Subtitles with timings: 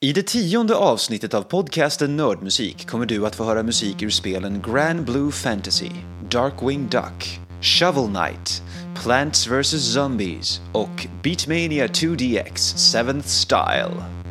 [0.00, 4.62] I det tionde avsnittet av podcasten Nördmusik kommer du att få höra musik ur spelen
[4.66, 5.90] Grand Blue Fantasy,
[6.30, 8.62] Darkwing Duck, Shovel Knight,
[9.02, 14.27] Plants vs Zombies och Beatmania 2DX 7th Style.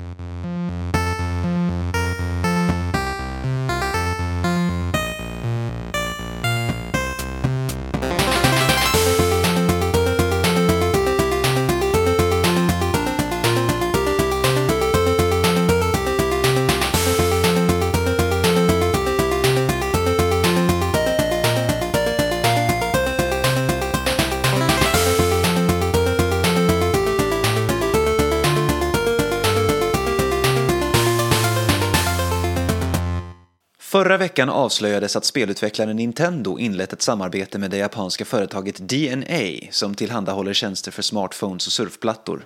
[33.87, 39.95] Förra veckan avslöjades att spelutvecklaren Nintendo inlett ett samarbete med det japanska företaget DNA som
[39.95, 42.45] tillhandahåller tjänster för smartphones och surfplattor.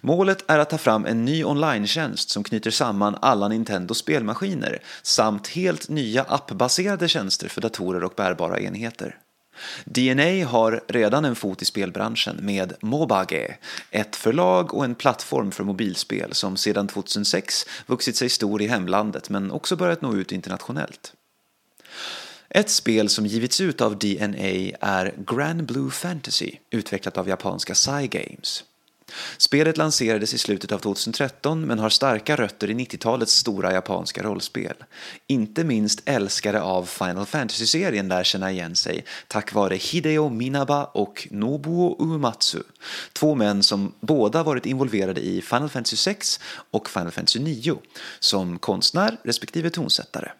[0.00, 5.48] Målet är att ta fram en ny online-tjänst som knyter samman alla Nintendos spelmaskiner samt
[5.48, 9.16] helt nya appbaserade tjänster för datorer och bärbara enheter.
[9.84, 13.58] DNA har redan en fot i spelbranschen med Mobage,
[13.90, 19.30] ett förlag och en plattform för mobilspel som sedan 2006 vuxit sig stor i hemlandet
[19.30, 21.12] men också börjat nå ut internationellt.
[22.48, 28.06] Ett spel som givits ut av DNA är Grand Blue Fantasy, utvecklat av japanska Psy
[28.06, 28.64] Games.
[29.38, 34.74] Spelet lanserades i slutet av 2013 men har starka rötter i 90-talets stora japanska rollspel.
[35.26, 41.28] Inte minst älskare av Final Fantasy-serien lär känna igen sig tack vare Hideo Minaba och
[41.30, 42.62] Nobuo Uematsu.
[43.12, 47.78] Två män som båda varit involverade i Final Fantasy 6 och Final Fantasy 9
[48.20, 50.30] som konstnär respektive tonsättare.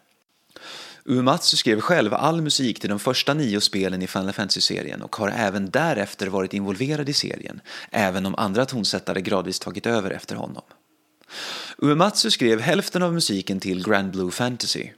[1.09, 5.29] Uematsu skrev själv all musik till de första nio spelen i Final Fantasy-serien och har
[5.29, 10.63] även därefter varit involverad i serien, även om andra tonsättare gradvis tagit över efter honom.
[11.77, 14.89] Uematsu skrev hälften av musiken till Grand Blue Fantasy.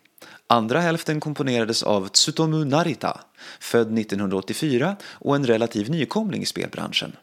[0.47, 3.21] Andra hälften komponerades av Tsutomu Narita,
[3.59, 7.15] född 1984 och en relativ nykomling i spelbranschen.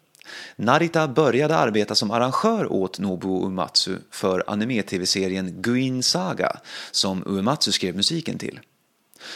[0.56, 6.56] Narita började arbeta som arrangör åt Nobuo Uematsu för anime-tv-serien Guin Saga
[6.90, 8.60] som Uematsu skrev musiken till.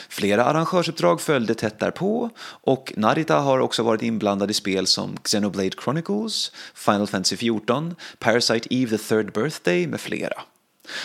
[0.09, 5.71] Flera arrangörsuppdrag följde tätt därpå och Narita har också varit inblandad i spel som Xenoblade
[5.85, 10.43] Chronicles, Final Fantasy 14, Parasite Eve the Third Birthday med flera.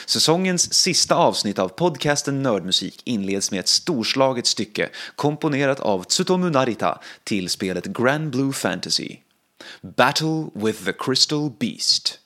[0.05, 6.99] Säsongens sista avsnitt av podcasten Nördmusik inleds med ett storslaget stycke komponerat av Tsutomu Narita
[7.23, 9.17] till spelet Grand Blue Fantasy.
[9.81, 12.19] Battle with the Crystal Beast.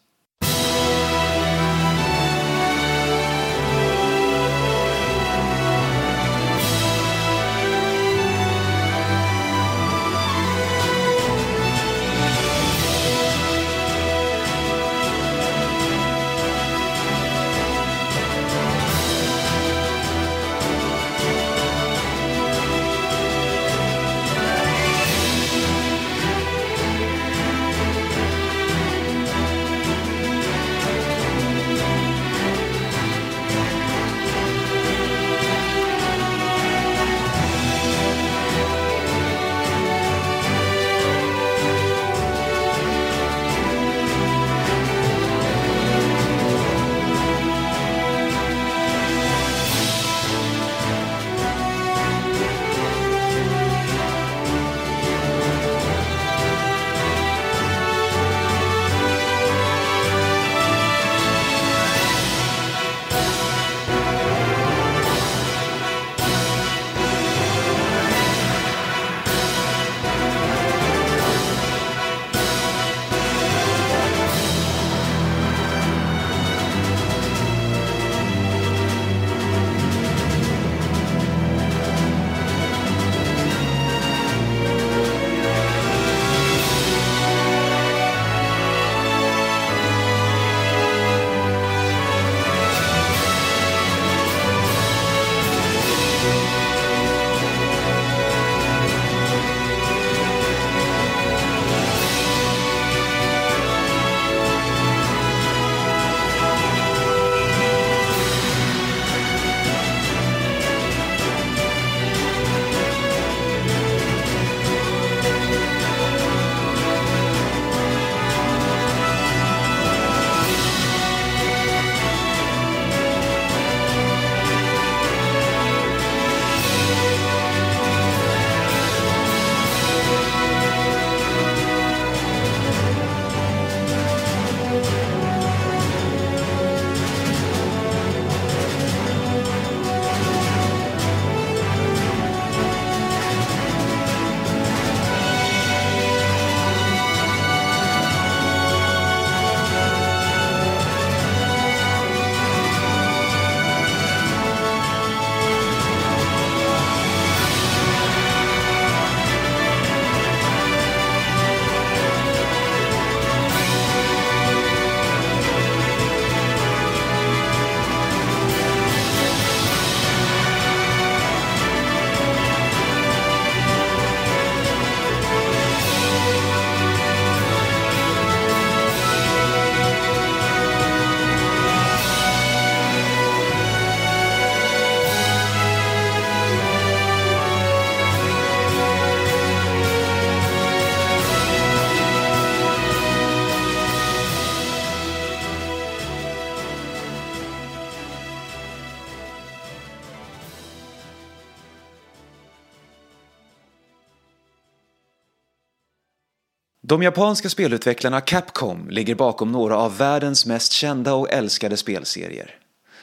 [206.90, 212.56] De japanska spelutvecklarna Capcom ligger bakom några av världens mest kända och älskade spelserier.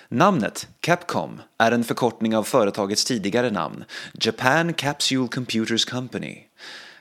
[0.08, 3.84] Namnet Capcom är en förkortning av företagets tidigare namn,
[4.20, 6.38] Japan Capsule Computers Company.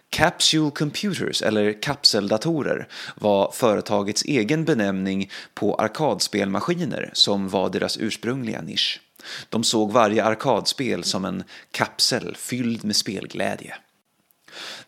[0.09, 9.01] Capsule Computers, eller kapseldatorer, var företagets egen benämning på arkadspelmaskiner som var deras ursprungliga nisch.
[9.49, 13.75] De såg varje arkadspel som en kapsel fylld med spelglädje.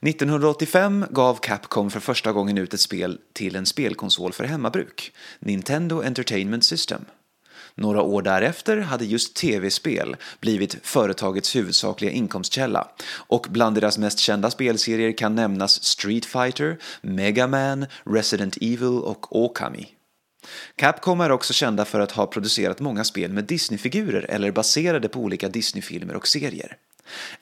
[0.02, 6.04] 1985 gav Capcom för första gången ut ett spel till en spelkonsol för hemmabruk, Nintendo
[6.04, 7.06] Entertainment System.
[7.76, 14.52] Några år därefter hade just tv-spel blivit företagets huvudsakliga inkomstkälla och bland deras mest kända
[14.52, 19.88] spelserier kan nämnas Street Fighter, Mega Man, Resident Evil och Okami.
[20.76, 25.20] Capcom är också kända för att ha producerat många spel med Disney-figurer eller baserade på
[25.20, 26.78] olika Disney-filmer och serier.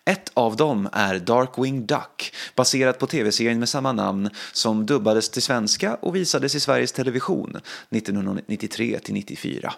[0.06, 5.42] Ett av dem är Darkwing Duck, baserat på tv-serien med samma namn som dubbades till
[5.42, 7.58] svenska och visades i Sveriges Television
[7.90, 9.72] 1993-94.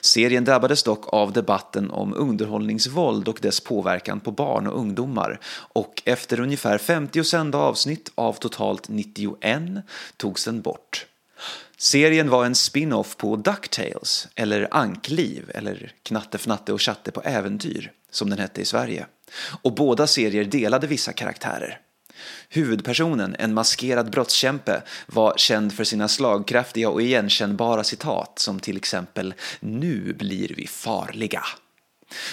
[0.00, 5.40] Serien drabbades dock av debatten om underhållningsvåld och dess påverkan på barn och ungdomar
[5.72, 9.62] och efter ungefär 50 sända avsnitt av totalt 91
[10.16, 11.06] togs den bort.
[11.78, 17.92] Serien var en spin-off på Ducktales, eller Ankliv, eller Knatte, Fnatte och Chatte på äventyr,
[18.10, 19.06] som den hette i Sverige.
[19.62, 21.80] Och båda serier delade vissa karaktärer.
[22.48, 29.34] Huvudpersonen, en maskerad brottskämpe, var känd för sina slagkraftiga och igenkännbara citat som till exempel
[29.60, 31.44] “Nu blir vi farliga”.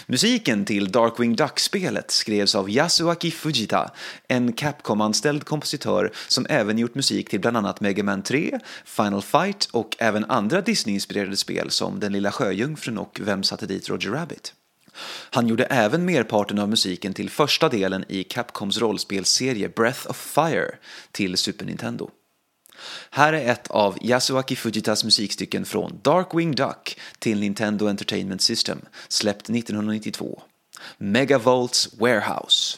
[0.05, 3.91] Musiken till Darkwing Duck-spelet skrevs av Yasuaki Fujita,
[4.27, 9.69] en Capcom-anställd kompositör som även gjort musik till bland annat Mega Man 3, Final Fight
[9.71, 14.53] och även andra Disney-inspirerade spel som Den lilla sjöjungfrun och Vem satte dit Roger Rabbit?
[15.29, 20.71] Han gjorde även merparten av musiken till första delen i Capcoms rollspelsserie Breath of Fire
[21.11, 22.09] till Super Nintendo.
[23.09, 29.49] Här är ett av Yasuaki Fujitas musikstycken från Darkwing Duck till Nintendo Entertainment System, släppt
[29.49, 30.41] 1992.
[30.97, 32.77] Megavolts Warehouse.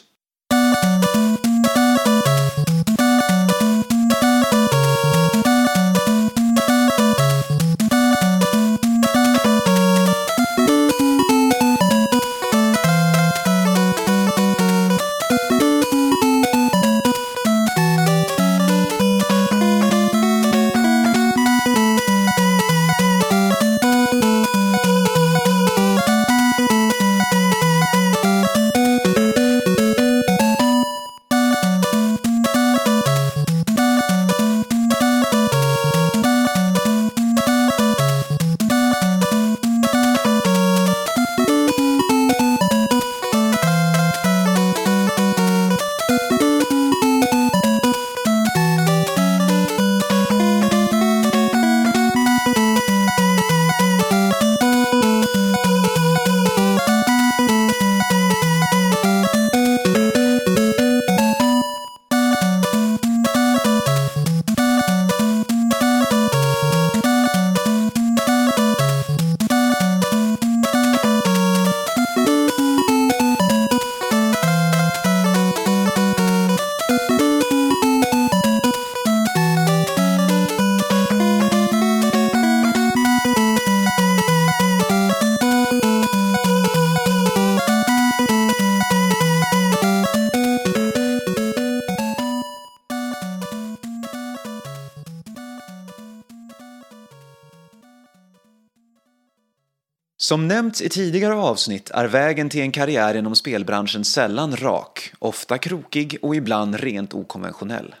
[100.24, 105.58] Som nämnts i tidigare avsnitt är vägen till en karriär inom spelbranschen sällan rak, ofta
[105.58, 107.94] krokig och ibland rent okonventionell.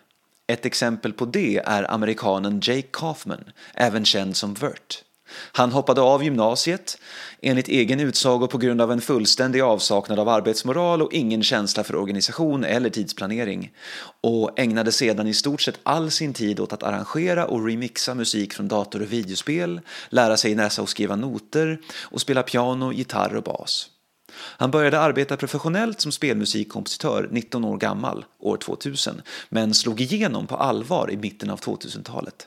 [0.46, 5.04] Ett exempel på det är amerikanen Jake Kaufman, även känd som Vert.
[5.52, 6.98] Han hoppade av gymnasiet,
[7.42, 11.96] enligt egen utsago på grund av en fullständig avsaknad av arbetsmoral och ingen känsla för
[11.96, 13.72] organisation eller tidsplanering
[14.20, 18.54] och ägnade sedan i stort sett all sin tid åt att arrangera och remixa musik
[18.54, 23.42] från dator och videospel, lära sig läsa och skriva noter och spela piano, gitarr och
[23.42, 23.90] bas.
[24.36, 30.56] Han började arbeta professionellt som spelmusikkompositör 19 år gammal, år 2000, men slog igenom på
[30.56, 32.46] allvar i mitten av 2000-talet.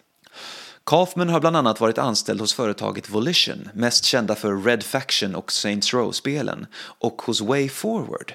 [0.88, 5.52] Kaufman har bland annat varit anställd hos företaget Volition, mest kända för Red Faction och
[5.52, 8.34] Saints Row-spelen, och hos Way Forward,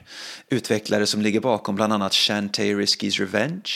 [0.49, 3.71] utvecklare som ligger bakom bland annat Shantae Risky's Revenge,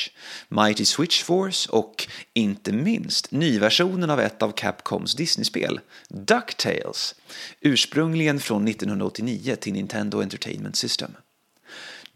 [0.49, 7.14] Mighty Switch Force och, inte minst, nyversionen av ett av Capcoms Disney-spel, DuckTales,
[7.61, 11.11] ursprungligen från 1989 till Nintendo Entertainment System.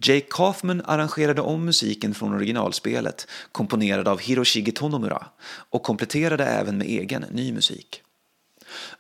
[0.03, 5.27] Jake Kaufman arrangerade om musiken från originalspelet, komponerad av Hiroshige Tonomura,
[5.71, 8.03] och kompletterade även med egen ny musik.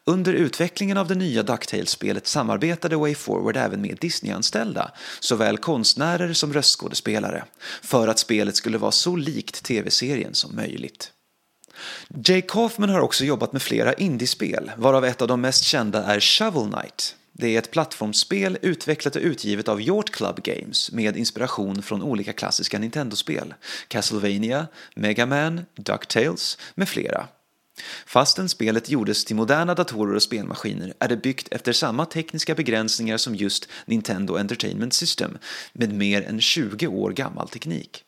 [0.05, 4.91] Under utvecklingen av det nya DuckTales-spelet samarbetade WayForward även med Disney-anställda,
[5.21, 7.45] såväl konstnärer som röstskådespelare,
[7.83, 11.13] för att spelet skulle vara så likt tv-serien som möjligt.
[12.25, 16.21] Jay Kaufman har också jobbat med flera indiespel, varav ett av de mest kända är
[16.21, 17.17] Shovel Knight.
[17.41, 22.33] Det är ett plattformsspel utvecklat och utgivet av Yacht Club Games med inspiration från olika
[22.33, 23.55] klassiska Nintendo-spel,
[23.89, 27.29] Castlevania, Mega Man, DuckTales med flera.
[28.07, 33.17] Fastän spelet gjordes till moderna datorer och spelmaskiner är det byggt efter samma tekniska begränsningar
[33.17, 35.39] som just Nintendo Entertainment System
[35.73, 38.05] med mer än 20 år gammal teknik.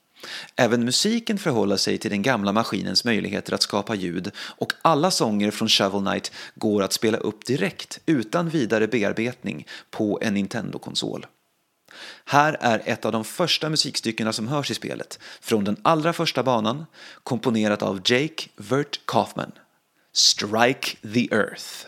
[0.56, 5.50] Även musiken förhåller sig till den gamla maskinens möjligheter att skapa ljud och alla sånger
[5.50, 11.26] från Shovel Knight går att spela upp direkt utan vidare bearbetning på en Nintendo-konsol.
[12.24, 16.42] Här är ett av de första musikstyckena som hörs i spelet, från den allra första
[16.42, 16.86] banan,
[17.22, 19.52] komponerat av Jake Vert Kaufman.
[20.12, 21.86] Strike the Earth.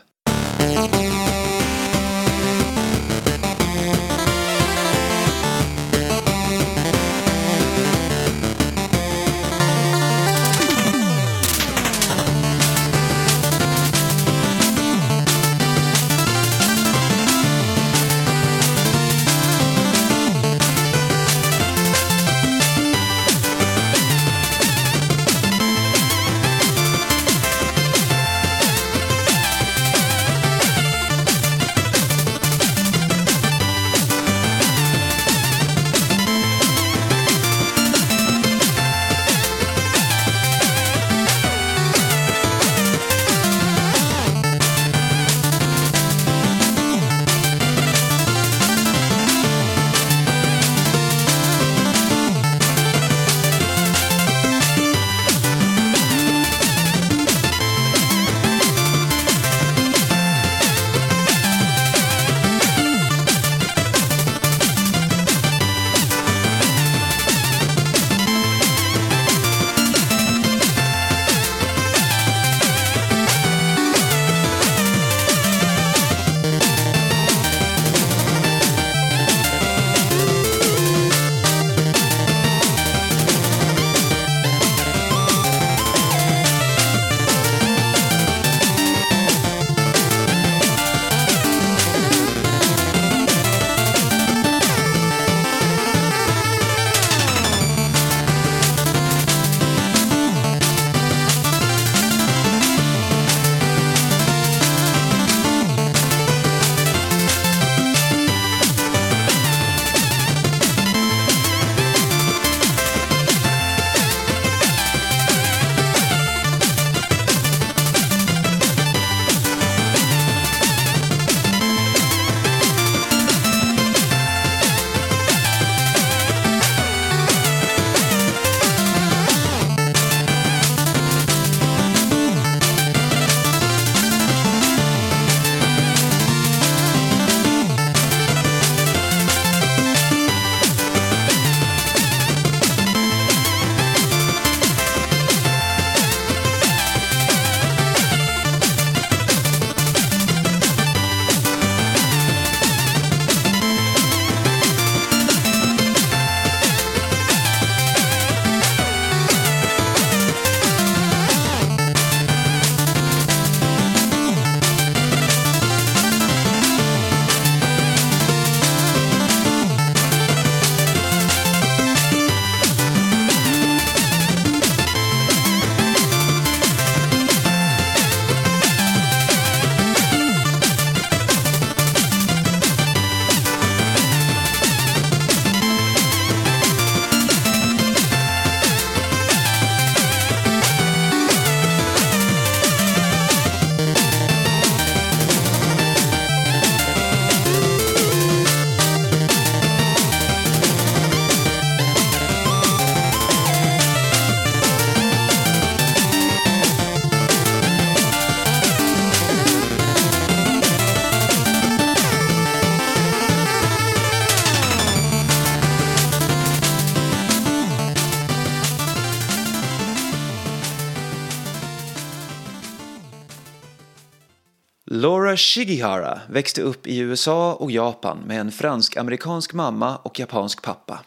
[225.54, 231.04] Shigihara växte upp i USA och Japan med en fransk-amerikansk mamma och japansk pappa.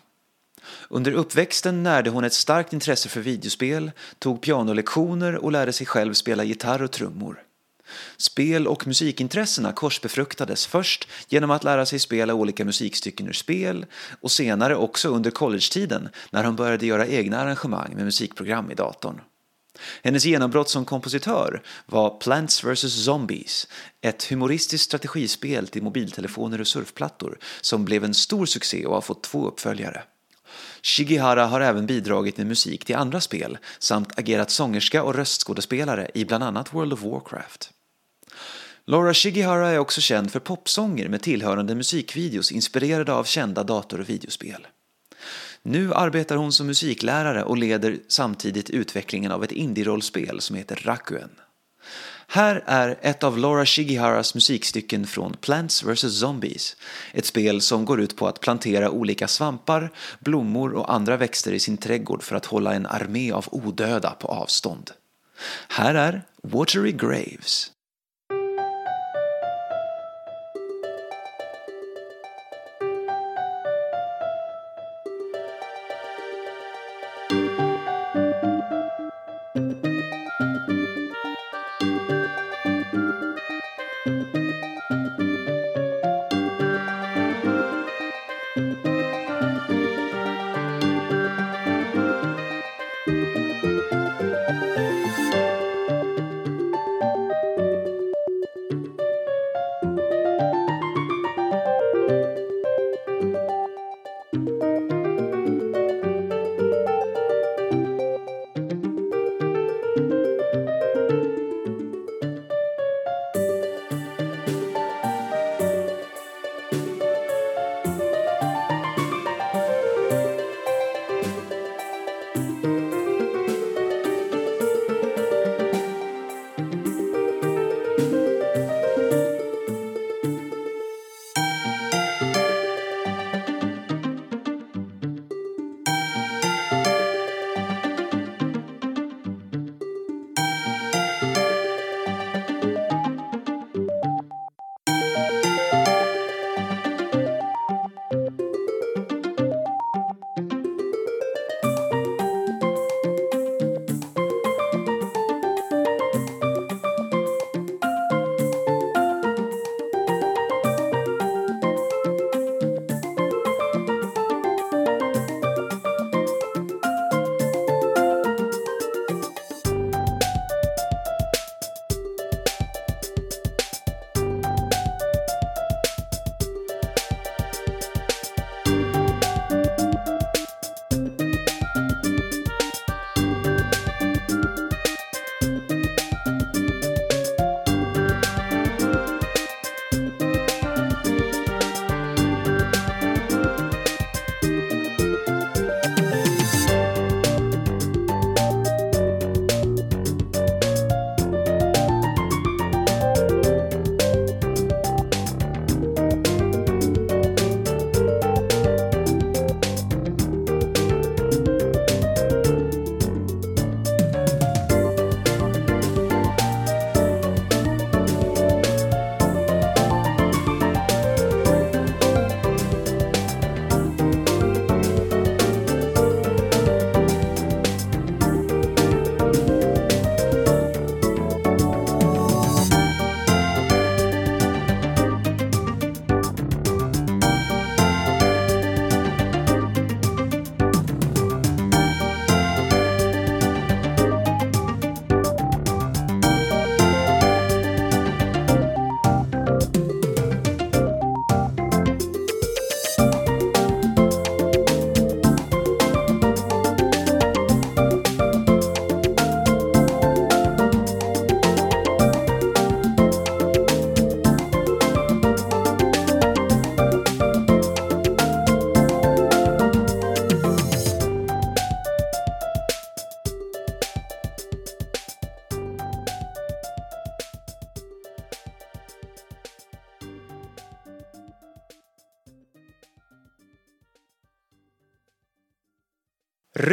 [0.90, 6.14] Under uppväxten närde hon ett starkt intresse för videospel, tog pianolektioner och lärde sig själv
[6.14, 7.44] spela gitarr och trummor.
[8.18, 13.86] Spel och musikintressena korsbefruktades först genom att lära sig spela olika musikstycken ur spel
[14.22, 19.22] och senare också under collegetiden när hon började göra egna arrangemang med musikprogram i datorn.
[20.04, 23.68] Hennes genombrott som kompositör var Plants vs Zombies,
[24.02, 29.24] ett humoristiskt strategispel till mobiltelefoner och surfplattor som blev en stor succé och har fått
[29.24, 30.04] två uppföljare.
[30.82, 36.26] Shigihara har även bidragit med musik till andra spel samt agerat sångerska och röstskådespelare i
[36.26, 37.72] bland annat World of Warcraft.
[38.86, 44.10] Laura Shigihara är också känd för popsånger med tillhörande musikvideos inspirerade av kända dator och
[44.10, 44.68] videospel.
[45.64, 51.30] Nu arbetar hon som musiklärare och leder samtidigt utvecklingen av ett indie-rollspel som heter Rakuen.
[52.28, 56.76] Här är ett av Laura Shigiharas musikstycken från Plants vs Zombies.
[57.14, 61.60] Ett spel som går ut på att plantera olika svampar, blommor och andra växter i
[61.60, 64.92] sin trädgård för att hålla en armé av odöda på avstånd.
[65.68, 67.72] Här är Watery Graves.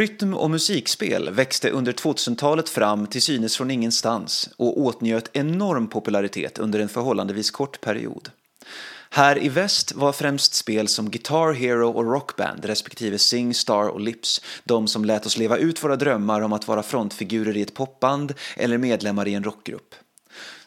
[0.05, 6.57] Rytm och musikspel växte under 2000-talet fram till synes från ingenstans och åtnjöt enorm popularitet
[6.57, 8.29] under en förhållandevis kort period.
[9.09, 13.99] Här i väst var främst spel som Guitar Hero och Rockband respektive Sing Star och
[13.99, 17.73] Lips de som lät oss leva ut våra drömmar om att vara frontfigurer i ett
[17.73, 19.95] popband eller medlemmar i en rockgrupp.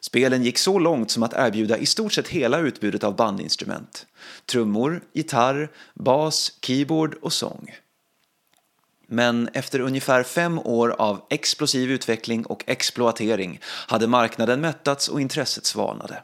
[0.01, 4.07] Spelen gick så långt som att erbjuda i stort sett hela utbudet av bandinstrument.
[4.47, 7.71] Trummor, gitarr, bas, keyboard och sång.
[9.11, 15.67] Men efter ungefär fem år av explosiv utveckling och exploatering hade marknaden mättats och intresset
[15.67, 16.23] svalnade.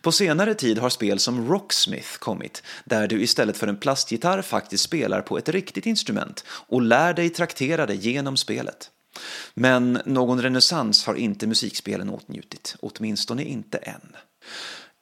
[0.00, 4.84] På senare tid har spel som Rocksmith kommit, där du istället för en plastgitarr faktiskt
[4.84, 8.90] spelar på ett riktigt instrument och lär dig traktera det genom spelet.
[9.54, 14.16] Men någon renässans har inte musikspelen åtnjutit, åtminstone inte än.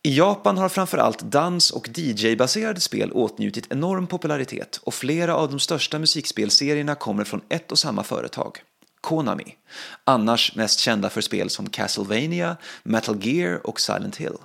[0.06, 5.60] I Japan har framförallt dans och DJ-baserade spel åtnjutit enorm popularitet och flera av de
[5.60, 8.58] största musikspelserierna kommer från ett och samma företag.
[9.00, 9.56] Konami,
[10.04, 14.36] annars mest kända för spel som Castlevania, Metal Gear och Silent Hill.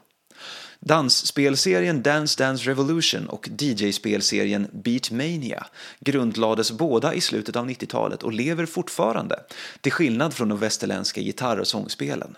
[0.79, 5.65] Dansspelserien Dance Dance Revolution och DJ-spelserien Beatmania
[5.99, 9.39] grundlades båda i slutet av 90-talet och lever fortfarande,
[9.81, 12.35] till skillnad från de västerländska gitarr och sångspelen.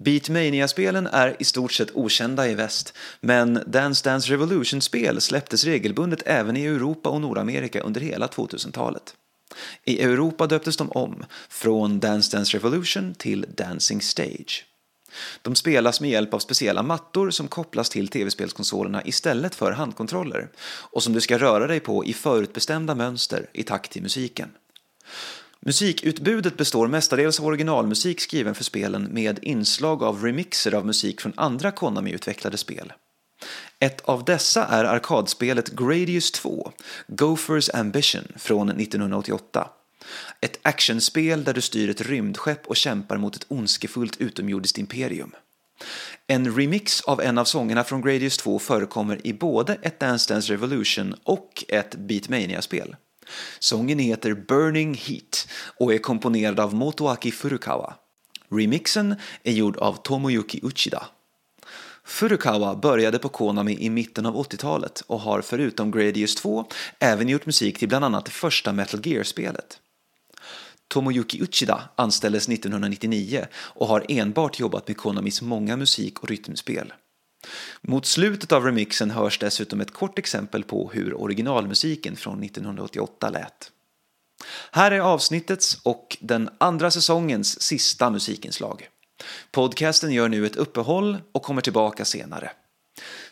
[0.00, 6.56] Beatmania-spelen är i stort sett okända i väst, men Dance Dance Revolution-spel släpptes regelbundet även
[6.56, 9.14] i Europa och Nordamerika under hela 2000-talet.
[9.84, 14.66] I Europa döptes de om, från Dance Dance Revolution till Dancing Stage.
[15.42, 21.02] De spelas med hjälp av speciella mattor som kopplas till tv-spelskonsolerna istället för handkontroller och
[21.02, 24.50] som du ska röra dig på i förutbestämda mönster i takt till musiken.
[25.66, 31.32] Musikutbudet består mestadels av originalmusik skriven för spelen med inslag av remixer av musik från
[31.36, 32.92] andra Konami-utvecklade spel.
[33.78, 36.72] Ett av dessa är arkadspelet Gradius 2,
[37.08, 39.68] Gophers Ambition från 1988.
[40.40, 45.34] Ett actionspel där du styr ett rymdskepp och kämpar mot ett ondskefullt utomjordiskt imperium.
[46.26, 50.52] En remix av en av sångerna från Gradius 2 förekommer i både ett Dance Dance
[50.52, 52.96] Revolution och ett Beatmania-spel.
[53.58, 57.94] Sången heter Burning Heat och är komponerad av Motoaki Furukawa.
[58.50, 61.06] Remixen är gjord av Tomoyuki Uchida.
[62.04, 66.66] Furukawa började på Konami i mitten av 80-talet och har förutom Gradius 2
[66.98, 69.78] även gjort musik till bland annat det första Metal Gear-spelet.
[70.88, 76.92] Tomoyuki Uchida anställdes 1999 och har enbart jobbat med Konamis många musik och rytmspel.
[77.82, 83.70] Mot slutet av remixen hörs dessutom ett kort exempel på hur originalmusiken från 1988 lät.
[84.70, 88.88] Här är avsnittets och den andra säsongens sista musikinslag.
[89.50, 92.50] Podcasten gör nu ett uppehåll och kommer tillbaka senare.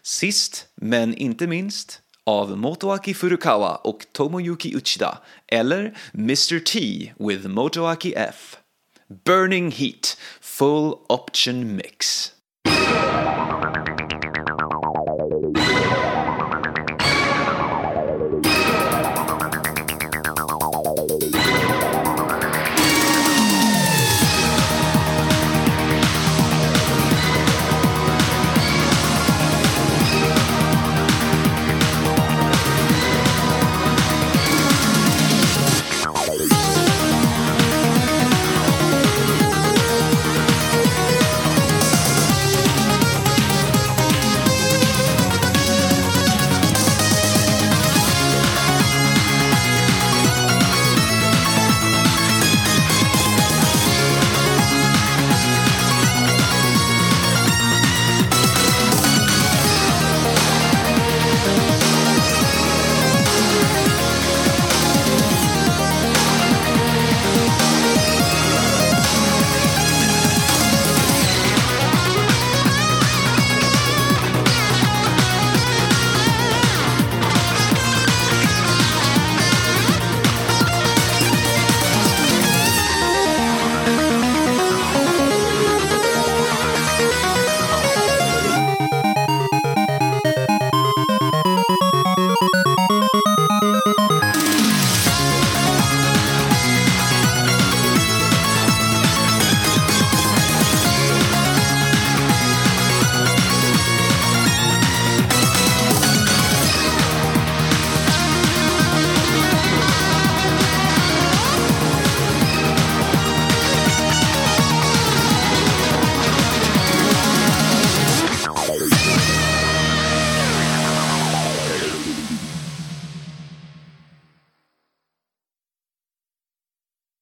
[0.03, 8.15] Sist, men inte minst, av Motoaki Furukawa och Tomoyuki Uchida eller Mr T with Motoaki
[8.17, 8.57] F.
[9.25, 12.33] Burning Heat Full Option Mix.